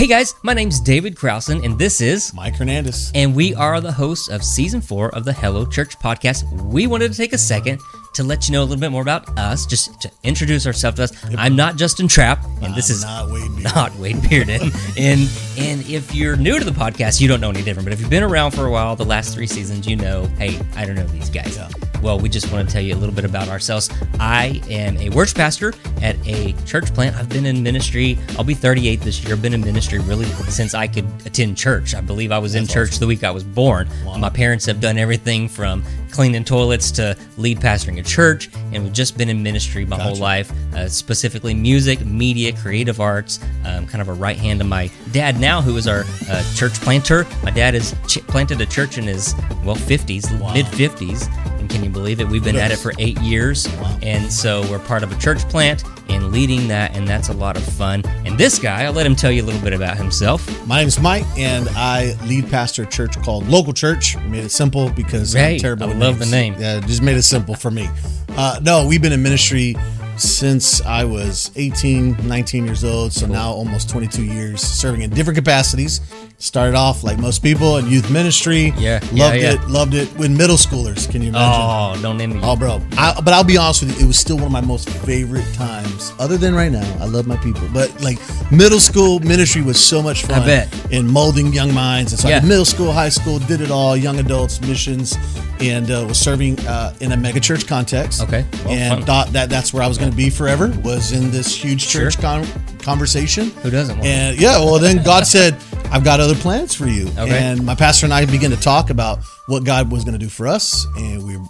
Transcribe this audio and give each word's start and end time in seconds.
Hey 0.00 0.06
guys, 0.06 0.34
my 0.42 0.54
name's 0.54 0.80
David 0.80 1.14
Crowson, 1.14 1.62
and 1.62 1.78
this 1.78 2.00
is 2.00 2.32
Mike 2.32 2.56
Hernandez. 2.56 3.12
and 3.14 3.34
we 3.34 3.54
are 3.54 3.82
the 3.82 3.92
hosts 3.92 4.30
of 4.30 4.42
season 4.42 4.80
four 4.80 5.14
of 5.14 5.26
the 5.26 5.32
Hello 5.34 5.66
Church 5.66 5.98
podcast. 5.98 6.50
We 6.62 6.86
wanted 6.86 7.12
to 7.12 7.18
take 7.18 7.34
a 7.34 7.38
second 7.38 7.82
to 8.14 8.24
let 8.24 8.48
you 8.48 8.54
know 8.54 8.62
a 8.62 8.64
little 8.64 8.80
bit 8.80 8.90
more 8.90 9.02
about 9.02 9.28
us, 9.38 9.66
just 9.66 10.00
to 10.00 10.10
introduce 10.22 10.66
ourselves 10.66 10.96
to 10.96 11.02
us. 11.02 11.12
I'm 11.36 11.54
not 11.54 11.76
Justin 11.76 12.08
Trapp, 12.08 12.42
and 12.62 12.74
this 12.74 12.88
I'm 12.88 12.94
is 12.94 13.02
not 13.02 13.30
Wade 13.30 13.50
Beard. 13.50 13.64
not 13.74 13.94
Wade 13.96 14.16
Bearden. 14.16 14.96
and 14.98 15.62
and 15.62 15.86
if 15.86 16.14
you're 16.14 16.36
new 16.36 16.58
to 16.58 16.64
the 16.64 16.70
podcast, 16.70 17.20
you 17.20 17.28
don't 17.28 17.42
know 17.42 17.50
any 17.50 17.62
different. 17.62 17.84
But 17.84 17.92
if 17.92 18.00
you've 18.00 18.08
been 18.08 18.22
around 18.22 18.52
for 18.52 18.64
a 18.64 18.70
while, 18.70 18.96
the 18.96 19.04
last 19.04 19.34
three 19.34 19.46
seasons, 19.46 19.86
you 19.86 19.96
know, 19.96 20.24
hey, 20.38 20.58
I 20.76 20.86
don't 20.86 20.94
know 20.94 21.06
these 21.08 21.28
guys. 21.28 21.58
Yeah. 21.58 21.68
Well, 22.02 22.18
we 22.18 22.28
just 22.28 22.50
want 22.50 22.66
to 22.66 22.72
tell 22.72 22.82
you 22.82 22.94
a 22.94 22.98
little 22.98 23.14
bit 23.14 23.24
about 23.24 23.48
ourselves. 23.48 23.90
I 24.18 24.60
am 24.68 24.96
a 24.96 25.10
worship 25.10 25.36
pastor 25.36 25.74
at 26.02 26.16
a 26.26 26.52
church 26.64 26.92
plant. 26.94 27.16
I've 27.16 27.28
been 27.28 27.46
in 27.46 27.62
ministry. 27.62 28.18
I'll 28.38 28.44
be 28.44 28.54
38 28.54 29.00
this 29.00 29.22
year. 29.22 29.34
I've 29.34 29.42
been 29.42 29.54
in 29.54 29.60
ministry 29.60 29.98
really 29.98 30.24
since 30.24 30.74
I 30.74 30.86
could 30.86 31.06
attend 31.26 31.56
church. 31.56 31.94
I 31.94 32.00
believe 32.00 32.32
I 32.32 32.38
was 32.38 32.54
in 32.54 32.66
church 32.66 32.98
the 32.98 33.06
week 33.06 33.24
I 33.24 33.30
was 33.30 33.44
born. 33.44 33.88
My 34.18 34.30
parents 34.30 34.64
have 34.66 34.80
done 34.80 34.98
everything 34.98 35.48
from 35.48 35.84
cleaning 36.10 36.44
toilets 36.44 36.90
to 36.92 37.16
lead 37.36 37.60
pastoring 37.60 37.98
a 37.98 38.02
church, 38.02 38.50
and 38.72 38.82
we've 38.82 38.92
just 38.92 39.16
been 39.16 39.28
in 39.28 39.42
ministry 39.42 39.84
my 39.84 39.98
whole 39.98 40.16
life, 40.16 40.52
uh, 40.74 40.88
specifically 40.88 41.54
music, 41.54 42.04
media, 42.04 42.52
creative 42.52 43.00
arts. 43.00 43.38
Um, 43.64 43.86
kind 43.86 44.02
of 44.02 44.08
a 44.08 44.12
right 44.12 44.36
hand 44.36 44.60
to 44.60 44.64
my 44.64 44.90
dad 45.12 45.38
now, 45.40 45.60
who 45.62 45.76
is 45.76 45.86
our 45.86 46.04
uh, 46.28 46.54
church 46.54 46.74
planter. 46.80 47.26
My 47.42 47.50
dad 47.50 47.74
has 47.74 47.94
ch- 48.06 48.26
planted 48.26 48.60
a 48.60 48.66
church 48.66 48.98
in 48.98 49.04
his 49.04 49.34
well 49.64 49.76
50s, 49.76 50.30
mid 50.52 50.66
50s, 50.66 51.28
and 51.46 51.49
can 51.70 51.84
you 51.84 51.90
believe 51.90 52.20
it? 52.20 52.28
We've 52.28 52.42
been 52.44 52.56
at 52.56 52.70
it 52.70 52.76
for 52.78 52.92
eight 52.98 53.18
years, 53.20 53.66
and 54.02 54.30
so 54.30 54.68
we're 54.70 54.80
part 54.80 55.02
of 55.02 55.12
a 55.12 55.18
church 55.20 55.38
plant 55.48 55.84
and 56.08 56.32
leading 56.32 56.68
that, 56.68 56.96
and 56.96 57.06
that's 57.06 57.28
a 57.28 57.32
lot 57.32 57.56
of 57.56 57.62
fun. 57.62 58.02
And 58.26 58.36
this 58.36 58.58
guy, 58.58 58.84
I'll 58.84 58.92
let 58.92 59.06
him 59.06 59.14
tell 59.14 59.30
you 59.30 59.42
a 59.42 59.46
little 59.46 59.60
bit 59.62 59.72
about 59.72 59.96
himself. 59.96 60.66
My 60.66 60.78
name 60.80 60.88
is 60.88 60.98
Mike, 60.98 61.24
and 61.38 61.68
I 61.70 62.16
lead 62.26 62.50
pastor 62.50 62.82
a 62.82 62.86
church 62.86 63.16
called 63.22 63.46
Local 63.46 63.72
Church. 63.72 64.16
We 64.16 64.22
made 64.24 64.44
it 64.44 64.50
simple 64.50 64.90
because 64.90 65.32
Hey, 65.32 65.54
I'm 65.54 65.60
terrible. 65.60 65.90
I 65.90 65.92
love 65.92 66.18
the 66.18 66.26
name. 66.26 66.56
Yeah, 66.58 66.80
just 66.80 67.02
made 67.02 67.16
it 67.16 67.22
simple 67.22 67.54
for 67.54 67.70
me. 67.70 67.88
Uh, 68.30 68.58
no, 68.62 68.86
we've 68.86 69.00
been 69.00 69.12
in 69.12 69.22
ministry 69.22 69.76
since 70.16 70.82
I 70.82 71.04
was 71.04 71.50
18, 71.56 72.26
19 72.28 72.66
years 72.66 72.84
old. 72.84 73.12
So 73.12 73.26
now 73.26 73.50
almost 73.50 73.88
22 73.88 74.24
years, 74.24 74.60
serving 74.60 75.02
in 75.02 75.10
different 75.10 75.36
capacities. 75.36 76.00
Started 76.42 76.74
off 76.74 77.04
like 77.04 77.18
most 77.18 77.42
people 77.42 77.76
in 77.76 77.86
youth 77.86 78.10
ministry. 78.10 78.72
Yeah, 78.78 79.00
loved 79.00 79.12
yeah, 79.14 79.34
yeah. 79.34 79.52
it. 79.62 79.68
Loved 79.68 79.92
it 79.92 80.10
with 80.16 80.30
middle 80.30 80.56
schoolers. 80.56 81.06
Can 81.10 81.20
you 81.20 81.28
imagine? 81.28 82.00
Oh, 82.00 82.02
don't 82.02 82.16
name 82.16 82.30
me. 82.32 82.40
Oh, 82.42 82.56
bro. 82.56 82.80
I, 82.96 83.12
but 83.22 83.34
I'll 83.34 83.44
be 83.44 83.58
honest 83.58 83.82
with 83.82 83.94
you, 83.98 84.04
it 84.04 84.06
was 84.06 84.18
still 84.18 84.36
one 84.36 84.46
of 84.46 84.50
my 84.52 84.62
most 84.62 84.88
favorite 84.88 85.44
times, 85.52 86.14
other 86.18 86.38
than 86.38 86.54
right 86.54 86.72
now. 86.72 86.96
I 86.98 87.04
love 87.04 87.26
my 87.26 87.36
people. 87.36 87.68
But 87.74 88.00
like 88.00 88.18
middle 88.50 88.80
school 88.80 89.20
ministry 89.20 89.60
was 89.60 89.78
so 89.78 90.00
much 90.02 90.24
fun. 90.24 90.40
I 90.40 90.46
bet. 90.46 90.90
In 90.90 91.06
molding 91.06 91.52
young 91.52 91.74
minds. 91.74 92.12
And 92.12 92.18
so 92.22 92.28
Yeah. 92.30 92.40
middle 92.40 92.64
school, 92.64 92.90
high 92.90 93.10
school, 93.10 93.38
did 93.40 93.60
it 93.60 93.70
all, 93.70 93.94
young 93.94 94.18
adults, 94.18 94.62
missions, 94.62 95.18
and 95.60 95.90
uh, 95.90 96.06
was 96.08 96.18
serving 96.18 96.58
uh, 96.60 96.94
in 97.00 97.12
a 97.12 97.18
mega 97.18 97.40
church 97.40 97.66
context. 97.66 98.22
Okay. 98.22 98.46
Well, 98.64 98.72
and 98.72 98.94
fun. 98.94 99.02
thought 99.04 99.32
that 99.34 99.50
that's 99.50 99.74
where 99.74 99.82
I 99.82 99.86
was 99.88 99.98
going 99.98 100.10
to 100.10 100.16
be 100.16 100.30
forever, 100.30 100.68
was 100.82 101.12
in 101.12 101.30
this 101.30 101.54
huge 101.54 101.86
church 101.86 102.14
Sure. 102.14 102.22
con- 102.22 102.46
conversation. 102.78 103.50
Who 103.62 103.68
doesn't 103.68 103.96
want 103.98 104.06
And 104.08 104.40
yeah, 104.40 104.56
well, 104.58 104.78
then 104.78 105.02
God 105.04 105.26
said, 105.26 105.54
I've 105.92 106.04
got 106.04 106.20
other 106.20 106.36
plans 106.36 106.74
for 106.74 106.86
you. 106.86 107.08
Okay. 107.08 107.38
And 107.38 107.66
my 107.66 107.74
pastor 107.74 108.06
and 108.06 108.14
I 108.14 108.24
began 108.24 108.50
to 108.50 108.56
talk 108.56 108.90
about 108.90 109.18
what 109.46 109.64
God 109.64 109.90
was 109.90 110.04
going 110.04 110.18
to 110.18 110.24
do 110.24 110.28
for 110.28 110.46
us. 110.46 110.86
And 110.96 111.26
we 111.26 111.36
were 111.36 111.44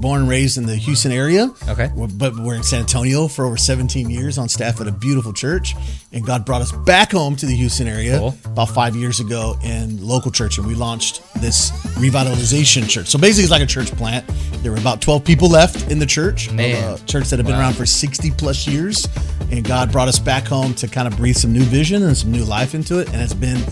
born 0.00 0.20
and 0.22 0.28
raised 0.28 0.58
in 0.58 0.66
the 0.66 0.76
Houston 0.76 1.10
area. 1.12 1.50
Okay. 1.68 1.90
But 1.96 2.36
we're 2.36 2.54
in 2.54 2.62
San 2.62 2.80
Antonio 2.80 3.28
for 3.28 3.44
over 3.46 3.56
17 3.56 4.10
years 4.10 4.38
on 4.38 4.48
staff 4.48 4.80
at 4.80 4.86
a 4.86 4.92
beautiful 4.92 5.32
church. 5.32 5.74
And 6.12 6.24
God 6.24 6.44
brought 6.44 6.62
us 6.62 6.70
back 6.72 7.12
home 7.12 7.34
to 7.36 7.46
the 7.46 7.54
Houston 7.56 7.86
area 7.88 8.18
Cool. 8.18 8.34
about 8.44 8.70
five 8.70 8.94
years 8.94 9.20
ago 9.20 9.56
in 9.64 10.04
local 10.06 10.30
church. 10.30 10.58
And 10.58 10.66
we 10.66 10.74
launched 10.74 11.22
this 11.40 11.70
revitalization 11.96 12.88
church. 12.88 13.08
So 13.08 13.18
basically, 13.18 13.44
it's 13.44 13.50
like 13.50 13.62
a 13.62 13.66
church 13.66 13.90
plant. 13.92 14.24
There 14.62 14.72
were 14.72 14.78
about 14.78 15.00
12 15.00 15.24
people 15.24 15.48
left 15.48 15.90
in 15.90 15.98
the 15.98 16.06
church. 16.06 16.50
Man. 16.52 16.94
a 16.94 16.98
church 17.06 17.28
that 17.30 17.38
had 17.38 17.46
been 17.46 17.54
Wow. 17.56 17.62
around 17.62 17.74
for 17.74 17.86
60 17.86 18.30
plus 18.32 18.66
years. 18.66 19.06
And 19.50 19.64
God 19.64 19.92
brought 19.92 20.08
us 20.08 20.18
back 20.18 20.46
home 20.46 20.74
to 20.74 20.88
kind 20.88 21.06
of 21.08 21.16
breathe 21.16 21.36
some 21.36 21.52
new 21.52 21.62
vision 21.64 22.02
and 22.02 22.16
some 22.16 22.32
new 22.32 22.44
life 22.44 22.74
into 22.74 22.98
it. 22.98 23.08
And 23.12 23.20
it's 23.22 23.34
been 23.34 23.62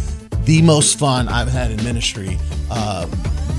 the 0.44 0.60
most 0.62 0.98
fun 0.98 1.28
I've 1.28 1.48
had 1.48 1.70
in 1.70 1.82
ministry. 1.84 2.38
Uh, 2.70 3.06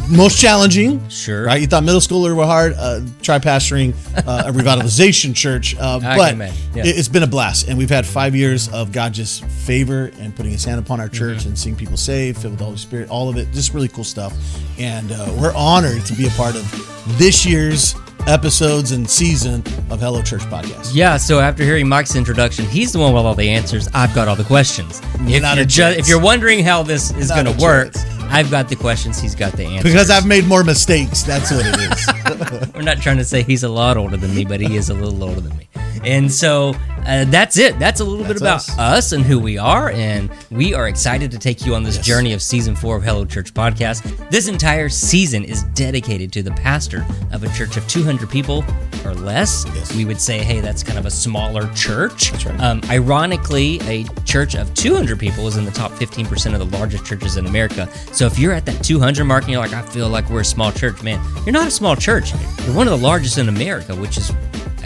most 0.10 0.40
challenging. 0.40 1.08
Sure. 1.10 1.46
Right? 1.46 1.62
You 1.62 1.68
thought 1.68 1.84
middle 1.84 2.00
schooler 2.02 2.36
were 2.36 2.46
hard. 2.46 2.74
Uh, 2.78 3.02
try 3.22 3.40
pastoring 3.40 3.94
uh, 4.28 4.44
a 4.48 4.52
revitalization 4.54 5.36
church. 5.36 5.76
Uh, 5.80 6.00
but 6.00 6.38
yeah. 6.38 6.52
it, 6.86 6.96
has 6.96 7.10
been 7.10 7.24
a 7.24 7.28
blast. 7.28 7.68
And 7.68 7.78
we've 7.78 7.90
had 7.90 8.06
five 8.06 8.36
years 8.36 8.70
of 8.74 8.92
God 8.92 9.14
just 9.14 9.46
favor 9.46 10.12
and 10.20 10.36
putting 10.36 10.52
his 10.52 10.64
hand 10.64 10.80
upon 10.80 11.00
our 11.00 11.10
church 11.10 11.26
Mm-hmm. 11.40 11.48
and 11.50 11.58
seeing 11.58 11.76
people 11.76 11.98
saved, 11.98 12.40
filled 12.40 12.52
with 12.54 12.60
the 12.60 12.66
Holy 12.66 12.78
Spirit, 12.78 13.10
all 13.10 13.30
of 13.30 13.38
it. 13.38 13.52
Just 13.52 13.74
really 13.74 13.88
cool 13.88 14.04
stuff. 14.04 14.34
And 14.80 15.12
uh, 15.12 15.34
we're 15.40 15.56
honored 15.56 16.06
to 16.06 16.14
be 16.14 16.28
a 16.28 16.32
part 16.32 16.56
of 16.56 17.16
this 17.18 17.46
year's 17.46 17.96
episodes 18.28 18.92
and 18.92 19.10
season 19.10 19.62
of 19.90 20.00
Hello 20.00 20.22
Church 20.22 20.42
Podcast. 20.44 20.92
Yeah, 20.94 21.18
so 21.18 21.40
after 21.40 21.64
hearing 21.64 21.88
Mike's 21.88 22.16
introduction, 22.16 22.66
he's 22.66 22.92
the 22.92 23.00
one 23.00 23.14
with 23.14 23.26
all 23.26 23.36
the 23.36 23.50
answers. 23.50 23.88
I've 23.94 24.14
got 24.16 24.28
all 24.28 24.36
the 24.36 24.44
questions. 24.44 25.02
If 25.22 25.42
Not 25.42 25.56
you're, 25.58 25.64
a 25.64 25.68
ju- 25.68 25.84
if 26.00 26.08
you're 26.08 26.22
wondering 26.22 26.64
how 26.64 26.84
this 26.84 27.12
is 27.12 27.30
going 27.30 27.46
to 27.46 27.56
work, 27.62 27.94
chance. 27.94 28.15
I've 28.30 28.52
got 28.52 28.70
the 28.70 28.76
questions. 28.76 29.20
He's 29.20 29.36
got 29.36 29.54
the 29.54 29.66
answers. 29.66 29.92
Because 29.92 30.10
I've 30.10 30.26
made 30.26 30.46
more 30.46 30.64
mistakes. 30.64 31.24
That's 31.24 31.52
what 31.52 31.66
it 31.66 31.76
is. 31.80 32.74
We're 32.76 32.82
not 32.82 32.98
trying 32.98 33.18
to 33.18 33.26
say 33.26 33.44
he's 33.44 33.64
a 33.64 33.70
lot 33.70 33.98
older 33.98 34.18
than 34.18 34.34
me, 34.36 34.46
but 34.46 34.60
he 34.60 34.76
is 34.76 34.90
a 34.90 34.94
little 34.94 35.24
older 35.24 35.42
than 35.42 35.58
me. 35.58 35.68
And 36.04 36.32
so 36.32 36.76
uh, 37.06 37.26
that's 37.26 37.58
it. 37.58 37.78
That's 37.80 38.00
a 38.00 38.04
little 38.04 38.26
bit 38.26 38.38
about 38.38 38.58
us. 38.58 38.78
us. 38.80 39.12
and 39.12 39.24
who 39.24 39.40
we 39.40 39.58
are. 39.58 39.92
And 39.92 40.30
we 40.52 40.74
are 40.74 40.88
excited 40.88 41.32
to 41.32 41.38
take 41.40 41.66
you 41.66 41.76
on 41.76 41.84
this 41.84 41.96
Yes. 41.98 42.06
journey 42.06 42.34
of 42.34 42.42
season 42.42 42.76
four 42.76 42.98
of 42.98 43.04
Hello 43.04 43.26
Church 43.26 43.54
podcast. 43.54 44.30
This 44.32 44.48
entire 44.48 44.90
season 44.90 45.44
is 45.44 45.64
dedicated 45.76 46.32
to 46.34 46.44
the 46.44 46.52
pastor 46.52 47.06
of 47.32 47.44
a 47.44 47.50
church 47.50 47.78
of 47.78 47.88
200 47.88 48.30
people 48.30 48.64
or 49.06 49.14
less. 49.14 49.66
Yes. 49.76 49.96
We 49.96 50.06
would 50.06 50.20
say, 50.20 50.40
hey, 50.40 50.60
that's 50.62 50.82
kind 50.84 50.98
of 50.98 51.06
a 51.06 51.12
smaller 51.12 51.68
church. 51.74 52.32
Right. 52.46 52.60
Um, 52.60 52.82
ironically, 52.90 53.80
a 53.84 54.04
church 54.26 54.56
of 54.56 54.74
200 54.74 55.20
people 55.20 55.48
is 55.48 55.58
in 55.58 55.66
the 55.66 55.72
top 55.72 55.92
15% 55.92 56.54
of 56.54 56.60
the 56.60 56.78
largest 56.78 57.06
churches 57.06 57.38
in 57.38 57.46
America. 57.46 57.88
So 58.12 58.26
if 58.26 58.40
you're 58.40 58.52
at 58.54 58.66
that 58.66 58.84
200 58.84 59.24
mark 59.26 59.44
and 59.44 59.52
you're 59.54 59.62
like, 59.62 59.74
I 59.74 59.84
feel 59.84 60.10
like 60.10 60.30
we're 60.30 60.42
a 60.42 60.46
small 60.46 60.72
church, 60.72 61.04
man, 61.04 61.24
you're 61.46 61.54
not 61.54 61.68
a 61.68 61.72
small 61.72 61.96
church. 61.96 62.32
You're 62.66 62.76
one 62.76 62.88
of 62.88 63.00
the 63.00 63.06
largest 63.06 63.38
in 63.38 63.48
America, 63.48 63.96
which 63.96 64.18
is, 64.18 64.32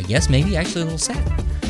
Guess, 0.09 0.29
maybe 0.29 0.57
actually 0.57 0.81
a 0.81 0.85
little 0.85 0.97
sad 0.97 1.25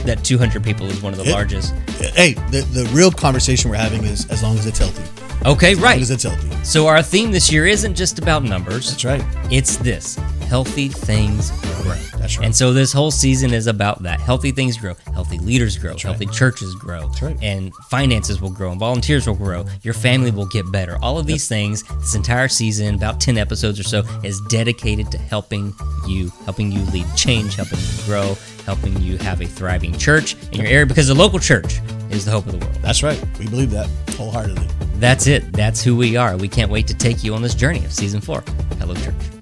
that 0.06 0.24
200 0.24 0.64
people 0.64 0.88
is 0.88 1.02
one 1.02 1.12
of 1.14 1.20
the 1.20 1.26
It- 1.26 1.32
largest. 1.34 1.74
hey, 2.16 2.34
the, 2.52 2.62
the 2.72 2.86
real 2.94 3.12
conversation 3.12 3.70
we're 3.70 3.76
having 3.78 4.04
is 4.06 4.26
as 4.30 4.42
long 4.42 4.58
as 4.58 4.66
it's 4.66 4.80
healthy. 4.80 5.04
Okay, 5.46 5.72
As 5.72 5.78
long 5.78 5.84
right. 5.84 6.02
as 6.02 6.10
it's 6.10 6.24
healthy. 6.24 6.50
So 6.64 6.88
our 6.88 7.02
theme 7.04 7.32
this 7.32 7.52
year 7.52 7.68
isn't 7.68 7.96
just 7.96 8.18
about 8.18 8.44
numbers. 8.44 8.90
That's 8.90 9.04
right. 9.06 9.24
It's 9.52 9.76
this 9.78 10.18
healthy 10.50 10.88
things 10.88 11.52
grow. 11.84 11.94
That's 12.18 12.38
right. 12.38 12.46
And 12.46 12.56
so 12.56 12.74
this 12.74 12.92
whole 12.92 13.12
season 13.12 13.54
is 13.54 13.68
about 13.68 14.02
that. 14.02 14.20
Healthy 14.20 14.52
things 14.52 14.78
grow, 14.78 14.96
healthy 15.14 15.38
leaders 15.38 15.78
grow, 15.78 15.96
healthy 15.96 16.26
churches 16.26 16.74
grow, 16.74 17.10
right. 17.22 17.38
and 17.44 17.74
finances 17.90 18.42
will 18.42 18.50
grow, 18.50 18.72
and 18.72 18.80
volunteers 18.80 19.28
will 19.28 19.36
grow. 19.36 19.64
Your 19.84 19.94
family 19.94 20.32
will 20.32 20.48
get 20.48 20.70
better. 20.72 20.98
All 21.04 21.20
of 21.20 21.28
these 21.28 21.48
things, 21.48 21.84
this 21.84 22.16
entire 22.16 22.48
season, 22.48 22.96
about 22.96 23.22
10 23.22 23.38
episodes 23.38 23.80
or 23.80 23.84
so, 23.84 24.00
is 24.24 24.42
dedicated 24.50 25.12
to 25.12 25.20
helping 25.20 25.72
you, 26.08 26.32
helping 26.46 26.72
you 26.72 26.82
lead 26.86 27.06
change, 27.16 27.56
helping 27.56 27.80
you 27.80 28.06
grow, 28.06 28.36
helping 28.66 29.00
you 29.02 29.18
have 29.20 29.42
a 29.42 29.46
thriving 29.46 29.96
church 29.98 30.36
in 30.52 30.62
your 30.62 30.68
area 30.68 30.86
because 30.86 31.08
the 31.08 31.16
local 31.16 31.38
church 31.38 31.80
is 32.10 32.26
the 32.26 32.32
hope 32.32 32.48
of 32.48 32.54
the 32.54 32.58
world. 32.58 32.76
That's 32.82 33.04
right. 33.04 33.24
We 33.38 33.48
believe 33.48 33.70
that 33.72 33.88
wholeheartedly. 34.12 34.68
That's 34.96 35.28
it. 35.28 35.54
That's 35.54 35.84
who 35.84 35.96
we 35.96 36.18
are. 36.18 36.38
We 36.38 36.48
can't 36.48 36.72
wait 36.72 36.88
to 36.88 36.96
take 36.96 37.24
you 37.24 37.36
on 37.36 37.44
this 37.44 37.54
journey 37.54 37.86
of 37.86 37.94
season 37.94 38.20
four. 38.20 38.44
Hello, 38.80 38.96
church. 38.96 39.39